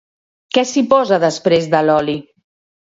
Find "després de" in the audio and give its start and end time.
1.27-1.85